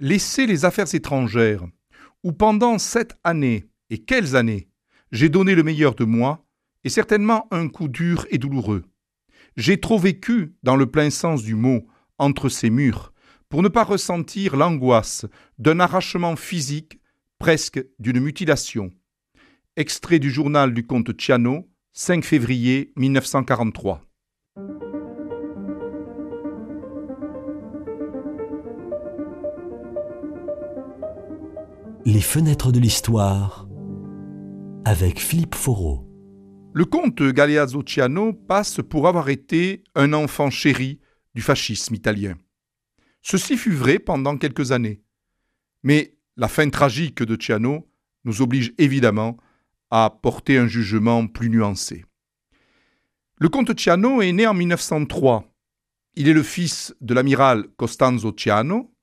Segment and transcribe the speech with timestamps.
[0.00, 1.64] Laisser les affaires étrangères,
[2.24, 4.68] où pendant sept années, et quelles années,
[5.12, 6.44] j'ai donné le meilleur de moi,
[6.82, 8.84] est certainement un coup dur et douloureux.
[9.56, 11.86] J'ai trop vécu, dans le plein sens du mot,
[12.18, 13.12] entre ces murs,
[13.48, 15.26] pour ne pas ressentir l'angoisse
[15.58, 16.98] d'un arrachement physique,
[17.38, 18.90] presque d'une mutilation.
[19.76, 24.02] Extrait du journal du comte Ciano, 5 février 1943.
[32.06, 33.66] Les fenêtres de l'histoire
[34.84, 36.06] avec Philippe Foreau.
[36.74, 41.00] Le comte Galeazzo Ciano passe pour avoir été un enfant chéri
[41.34, 42.36] du fascisme italien.
[43.22, 45.00] Ceci fut vrai pendant quelques années.
[45.82, 47.88] Mais la fin tragique de Ciano
[48.24, 49.38] nous oblige évidemment
[49.90, 52.04] à porter un jugement plus nuancé.
[53.38, 55.50] Le comte Ciano est né en 1903.
[56.16, 58.94] Il est le fils de l'amiral Costanzo Ciano,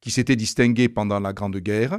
[0.00, 1.98] qui s'était distingué pendant la Grande Guerre,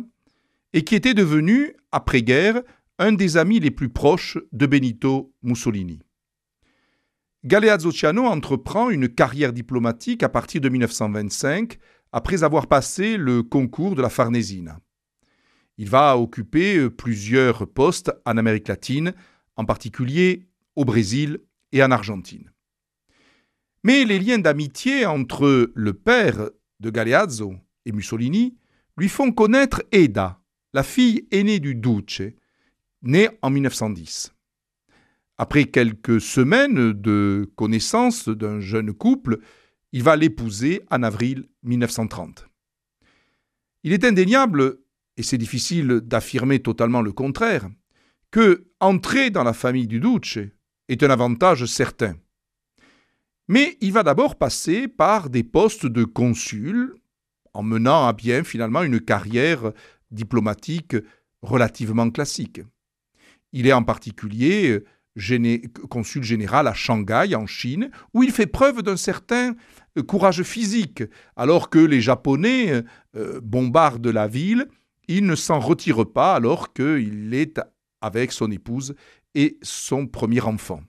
[0.74, 2.62] et qui était devenu, après-guerre,
[3.00, 6.00] un des amis les plus proches de Benito Mussolini.
[7.46, 11.78] Galeazzo Ciano entreprend une carrière diplomatique à partir de 1925,
[12.12, 14.80] après avoir passé le concours de la Farnesina.
[15.78, 19.14] Il va occuper euh, plusieurs postes en Amérique latine,
[19.56, 21.40] en particulier au Brésil
[21.72, 22.52] et en Argentine.
[23.86, 26.50] Mais les liens d'amitié entre le père
[26.82, 27.54] de Galeazzo
[27.86, 28.58] et Mussolini
[28.98, 30.39] lui font connaître Eda,
[30.74, 32.22] la fille aînée du Duce,
[33.02, 34.34] née en 1910.
[35.38, 39.40] Après quelques semaines de connaissance d'un jeune couple,
[39.92, 42.46] il va l'épouser en avril 1930.
[43.84, 44.80] Il est indéniable
[45.18, 47.70] et c'est difficile d'affirmer totalement le contraire,
[48.32, 50.40] que entrer dans la famille du Duce
[50.88, 52.16] est un avantage certain.
[53.48, 56.94] Mais il va d'abord passer par des postes de consul,
[57.54, 59.74] en menant à bien finalement une carrière
[60.12, 60.96] diplomatique
[61.42, 62.62] relativement classique.
[63.52, 64.84] Il est en particulier
[65.90, 69.56] consul général à Shanghai, en Chine, où il fait preuve d'un certain
[70.08, 71.04] courage physique,
[71.36, 72.84] alors que les Japonais
[73.16, 74.68] euh, bombardent la ville
[75.10, 77.60] il ne s'en retire pas alors qu'il est
[78.00, 78.96] avec son épouse
[79.34, 80.82] et son premier enfant.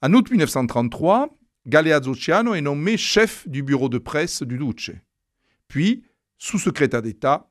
[0.00, 1.28] En août 1933,
[1.66, 4.92] Galeazzo Ciano est nommé chef du bureau de presse du Duce,
[5.68, 6.04] puis
[6.38, 7.47] sous-secrétaire d'État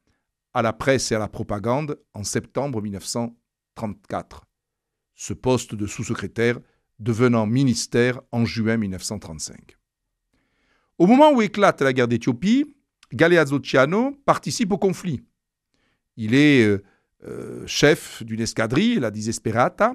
[0.58, 4.48] à la presse et à la propagande en septembre 1934.
[5.14, 6.60] Ce poste de sous-secrétaire
[6.98, 9.78] devenant ministère en juin 1935.
[10.98, 12.76] Au moment où éclate la guerre d'Éthiopie,
[13.14, 15.24] Galeazzo Ciano participe au conflit.
[16.16, 16.84] Il est euh,
[17.28, 19.94] euh, chef d'une escadrille, la Disesperata,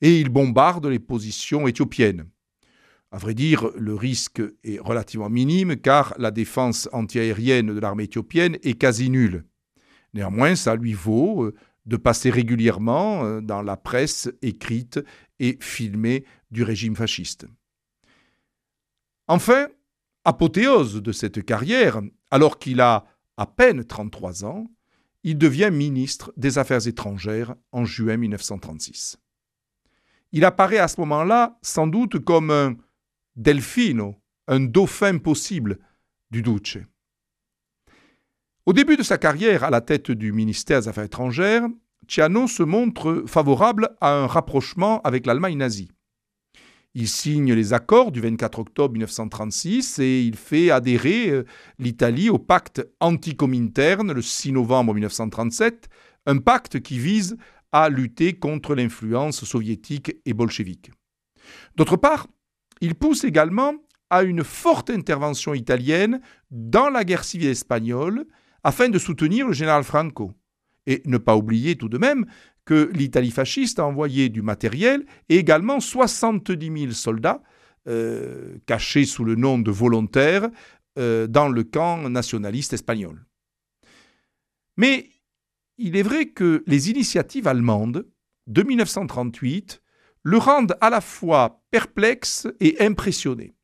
[0.00, 2.24] et il bombarde les positions éthiopiennes.
[3.10, 8.56] À vrai dire, le risque est relativement minime car la défense antiaérienne de l'armée éthiopienne
[8.62, 9.44] est quasi nulle.
[10.14, 11.54] Néanmoins, ça lui vaut euh,
[11.86, 15.00] de passer régulièrement dans la presse écrite
[15.38, 17.46] et filmée du régime fasciste.
[19.26, 19.68] Enfin,
[20.24, 23.06] apothéose de cette carrière, alors qu'il a
[23.38, 24.70] à peine 33 ans,
[25.24, 29.18] il devient ministre des Affaires étrangères en juin 1936.
[30.32, 32.76] Il apparaît à ce moment-là sans doute comme un
[33.36, 34.16] delfino,
[34.46, 35.78] un dauphin possible
[36.30, 36.78] du Duce.
[38.68, 41.66] Au début de sa carrière à la tête du ministère des Affaires étrangères,
[42.06, 45.90] Ciano se montre favorable à un rapprochement avec l'Allemagne nazie.
[46.92, 51.44] Il signe les accords du 24 octobre 1936 et il fait adhérer euh,
[51.78, 55.88] l'Italie au pacte anticominterne le 6 novembre 1937,
[56.26, 57.38] un pacte qui vise
[57.72, 60.90] à lutter contre l'influence soviétique et bolchevique.
[61.76, 62.26] D'autre part,
[62.82, 63.72] il pousse également
[64.10, 68.26] à une forte intervention italienne dans la guerre civile espagnole
[68.64, 70.32] afin de soutenir le général Franco.
[70.86, 72.26] Et ne pas oublier tout de même
[72.64, 77.42] que l'Italie fasciste a envoyé du matériel et également 70 000 soldats
[77.88, 80.48] euh, cachés sous le nom de volontaires
[80.98, 83.24] euh, dans le camp nationaliste espagnol.
[84.76, 85.08] Mais
[85.78, 88.06] il est vrai que les initiatives allemandes
[88.46, 89.82] de 1938
[90.24, 93.54] le rendent à la fois perplexe et impressionné.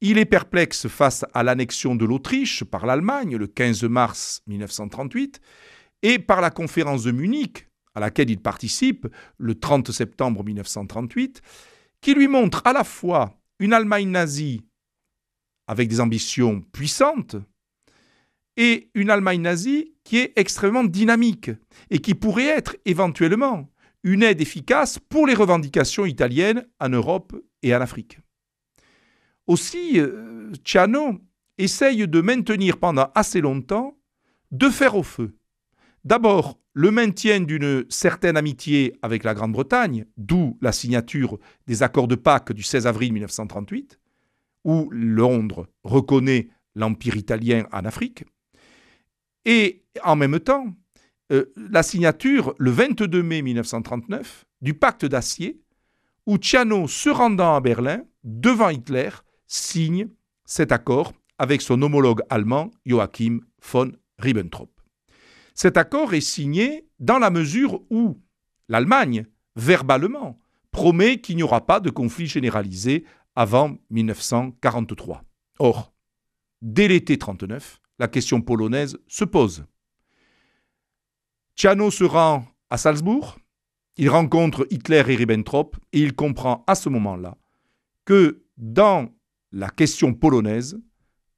[0.00, 5.40] Il est perplexe face à l'annexion de l'Autriche par l'Allemagne le 15 mars 1938
[6.02, 9.08] et par la conférence de Munich à laquelle il participe
[9.38, 11.40] le 30 septembre 1938,
[12.02, 14.62] qui lui montre à la fois une Allemagne nazie
[15.66, 17.36] avec des ambitions puissantes
[18.58, 21.50] et une Allemagne nazie qui est extrêmement dynamique
[21.88, 23.70] et qui pourrait être éventuellement
[24.02, 28.18] une aide efficace pour les revendications italiennes en Europe et en Afrique.
[29.46, 31.20] Aussi, euh, Ciano
[31.58, 33.96] essaye de maintenir pendant assez longtemps
[34.50, 35.36] deux fers au feu.
[36.04, 42.14] D'abord, le maintien d'une certaine amitié avec la Grande-Bretagne, d'où la signature des accords de
[42.14, 43.98] Pâques du 16 avril 1938,
[44.64, 48.24] où Londres reconnaît l'Empire italien en Afrique,
[49.46, 50.66] et en même temps,
[51.32, 55.60] euh, la signature, le 22 mai 1939, du pacte d'acier,
[56.26, 59.10] où Ciano, se rendant à Berlin, devant Hitler,
[59.46, 60.08] signe
[60.44, 64.70] cet accord avec son homologue allemand Joachim von Ribbentrop.
[65.54, 68.20] Cet accord est signé dans la mesure où
[68.68, 70.38] l'Allemagne, verbalement,
[70.70, 73.04] promet qu'il n'y aura pas de conflit généralisé
[73.34, 75.24] avant 1943.
[75.58, 75.92] Or,
[76.60, 79.64] dès l'été 39, la question polonaise se pose.
[81.56, 83.38] Tchano se rend à Salzbourg,
[83.96, 87.38] il rencontre Hitler et Ribbentrop et il comprend à ce moment-là
[88.04, 89.08] que dans
[89.52, 90.78] la question polonaise,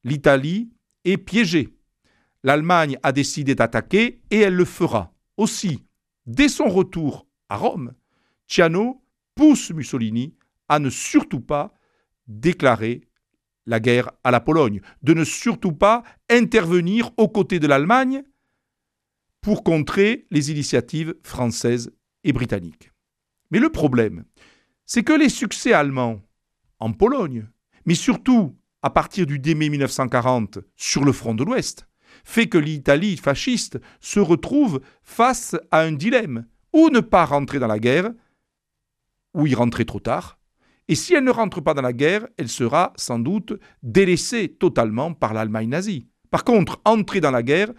[0.05, 0.71] l'Italie
[1.05, 1.79] est piégée
[2.43, 5.13] l'Allemagne a décidé d'attaquer et elle le fera.
[5.37, 5.85] Aussi,
[6.27, 7.95] dès son retour à Rome,
[8.47, 9.03] Ciano
[9.35, 10.35] pousse Mussolini
[10.69, 11.75] à ne surtout pas
[12.27, 13.03] déclarer
[13.67, 18.23] la guerre à la Pologne, de ne surtout pas intervenir aux côtés de l'Allemagne
[19.41, 21.93] pour contrer les initiatives françaises
[22.25, 22.91] et britanniques.
[23.51, 24.25] Mais le problème,
[24.85, 26.21] c'est que les succès allemands
[26.79, 27.47] en Pologne,
[27.89, 31.89] mais surtout à partir du début mai 1940 sur le front de l'Ouest,
[32.23, 36.47] fait que l'Italie fasciste se retrouve face à un dilemme.
[36.75, 38.11] Ou ne pas rentrer dans la guerre,
[39.33, 40.39] ou y rentrer trop tard.
[40.87, 45.15] Et si elle ne rentre pas dans la guerre, elle sera sans doute délaissée totalement
[45.15, 46.09] par l'Allemagne nazie.
[46.31, 47.73] Par contre, entrer dans la guerre,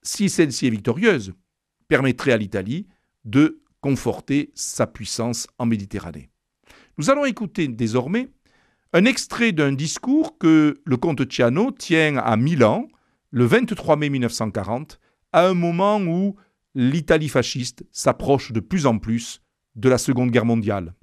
[0.00, 1.34] si celle-ci est victorieuse,
[1.88, 2.86] permettrait à l'Italie
[3.24, 6.30] de conforter sa puissance en Méditerranée.
[6.98, 8.28] Nous allons écouter désormais
[8.92, 12.88] un extrait d'un discours que le comte Ciano tient à Milan
[13.30, 14.98] le 23 mai 1940,
[15.32, 16.36] à un moment où
[16.74, 19.42] l'Italie fasciste s'approche de plus en plus
[19.76, 20.94] de la Seconde Guerre mondiale.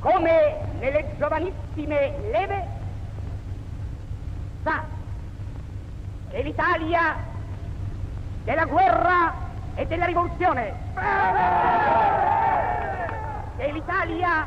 [0.00, 0.28] Come
[6.30, 7.16] che l'Italia
[8.44, 9.34] della guerra
[9.74, 10.74] e della rivoluzione.
[13.56, 14.46] Che l'Italia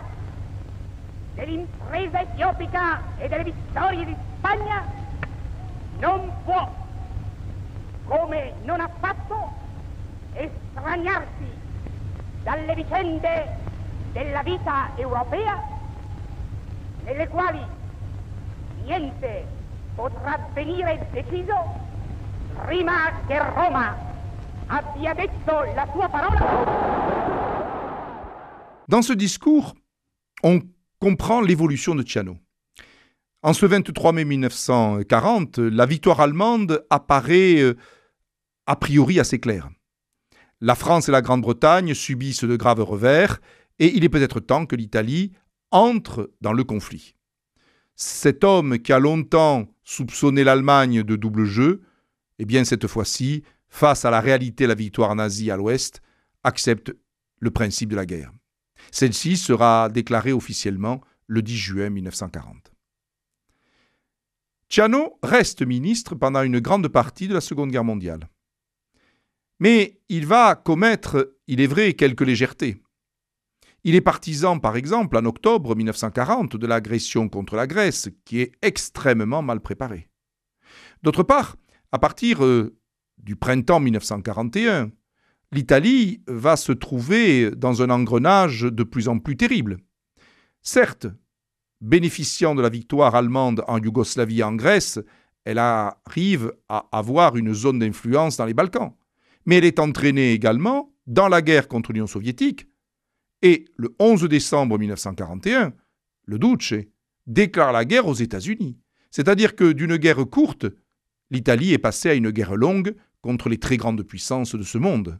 [1.33, 4.85] dell'impresa etiopica e delle vittorie di Spagna
[5.99, 6.73] non può,
[8.05, 9.51] come non ha fatto,
[10.31, 11.57] estraniarsi
[12.43, 13.57] dalle vicende
[14.13, 15.61] della vita europea
[17.03, 17.65] nelle quali
[18.83, 19.62] niente
[28.87, 29.75] Dans ce discours,
[30.43, 30.61] on
[30.99, 32.37] comprend l'évolution de Ciano.
[33.43, 37.77] En ce 23 mai 1940, la victoire allemande apparaît euh,
[38.65, 39.69] a priori assez claire.
[40.59, 43.41] La France et la Grande-Bretagne subissent de graves revers
[43.79, 45.33] et il est peut-être temps que l'Italie
[45.71, 47.15] entre dans le conflit.
[47.95, 51.81] Cet homme qui a longtemps soupçonné l'Allemagne de double jeu,
[52.39, 56.01] eh bien cette fois-ci, face à la réalité de la victoire nazie à l'Ouest,
[56.43, 56.93] accepte
[57.39, 58.31] le principe de la guerre.
[58.91, 62.71] Celle-ci sera déclarée officiellement le 10 juin 1940.
[64.69, 68.27] Ciano reste ministre pendant une grande partie de la Seconde Guerre mondiale.
[69.59, 72.82] Mais il va commettre, il est vrai, quelques légèretés.
[73.85, 78.53] Il est partisan, par exemple, en octobre 1940, de l'agression contre la Grèce, qui est
[78.61, 80.07] extrêmement mal préparée.
[81.03, 81.57] D'autre part,
[81.91, 82.77] à partir euh,
[83.17, 84.91] du printemps 1941,
[85.51, 89.77] l'Italie va se trouver dans un engrenage de plus en plus terrible.
[90.61, 91.07] Certes,
[91.81, 94.97] bénéficiant de la victoire allemande en Yougoslavie et en Grèce,
[95.43, 98.93] elle arrive à avoir une zone d'influence dans les Balkans.
[99.45, 102.65] Mais elle est entraînée également dans la guerre contre l'Union soviétique.
[103.43, 105.73] Et le 11 décembre 1941,
[106.25, 106.75] le Duce
[107.27, 108.79] déclare la guerre aux États-Unis.
[109.11, 110.65] C'est-à-dire que d'une guerre courte,
[111.29, 115.19] l'Italie est passée à une guerre longue contre les très grandes puissances de ce monde.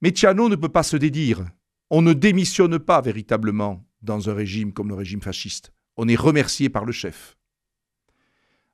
[0.00, 1.44] Mais Ciano ne peut pas se dédire.
[1.90, 5.72] On ne démissionne pas véritablement dans un régime comme le régime fasciste.
[5.98, 7.36] On est remercié par le chef.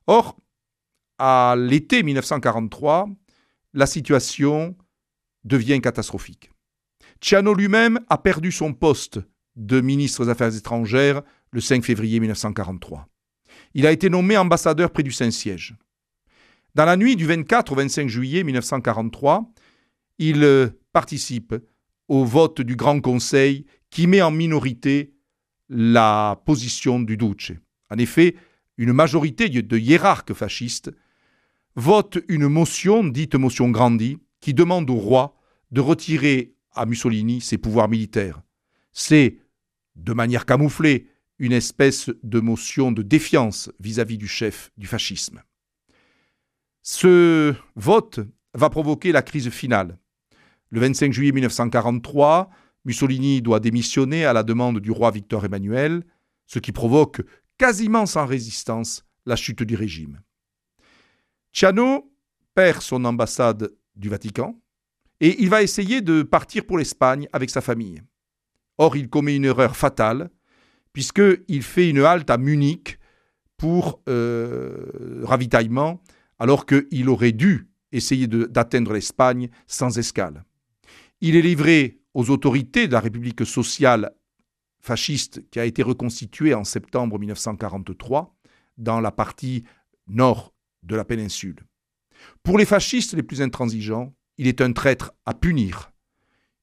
[0.07, 0.37] Or,
[1.17, 3.09] à l'été 1943,
[3.73, 4.77] la situation
[5.43, 6.52] devient catastrophique.
[7.23, 9.21] Ciano lui-même a perdu son poste
[9.55, 13.07] de ministre des Affaires étrangères le 5 février 1943.
[13.75, 15.73] Il a été nommé ambassadeur près du Saint-Siège.
[16.75, 19.49] Dans la nuit du 24 au 25 juillet 1943,
[20.19, 21.55] il euh, participe
[22.09, 25.13] au vote du Grand Conseil qui met en minorité
[25.69, 27.53] la position du Duce.
[27.89, 28.35] En effet,
[28.77, 30.91] une majorité de hiérarques fascistes
[31.77, 35.37] vote une motion dite motion Grandi qui demande au roi
[35.71, 38.41] de retirer à Mussolini ses pouvoirs militaires.
[38.91, 39.39] C'est,
[39.95, 45.41] de manière camouflée, une espèce de motion de défiance vis-à-vis du chef du fascisme.
[46.81, 48.19] Ce vote
[48.53, 49.97] va provoquer la crise finale.
[50.69, 52.49] Le 25 juillet 1943,
[52.85, 56.03] Mussolini doit démissionner à la demande du roi Victor Emmanuel,
[56.45, 57.21] ce qui provoque
[57.57, 60.21] quasiment sans résistance la chute du régime.
[61.53, 62.11] Ciano
[62.55, 64.59] perd son ambassade du Vatican
[65.19, 68.01] et il va essayer de partir pour l'Espagne avec sa famille.
[68.77, 70.29] Or, il commet une erreur fatale
[70.91, 72.99] puisqu'il fait une halte à Munich
[73.57, 76.01] pour euh, ravitaillement
[76.39, 80.43] alors qu'il aurait dû essayer d'atteindre l'Espagne sans escale.
[81.21, 84.13] Il est livré aux autorités de la République sociale
[84.81, 88.35] fasciste qui a été reconstituée en septembre 1943
[88.77, 89.63] dans la partie
[90.07, 90.53] nord
[90.83, 91.55] de la péninsule.
[92.43, 95.91] Pour les fascistes les plus intransigeants, il est un traître à punir.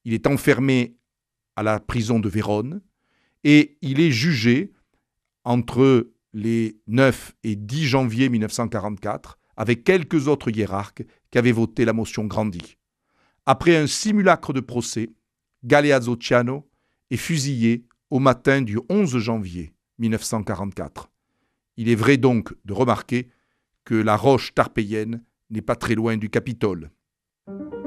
[0.04, 0.96] Il est enfermé
[1.56, 2.80] à la prison de Vérone
[3.44, 4.72] et il est jugé
[5.44, 11.92] entre les 9 et 10 janvier 1944 avec quelques autres hiérarques qui avaient voté la
[11.92, 12.76] motion Grandi.
[13.46, 15.10] Après un simulacre de procès,
[15.64, 16.70] Galeazzo Ciano
[17.10, 21.10] est fusillé au matin du 11 janvier 1944.
[21.76, 23.28] Il est vrai donc de remarquer
[23.84, 26.90] que la roche tarpéienne n'est pas très loin du Capitole.
[27.59, 27.79] thank you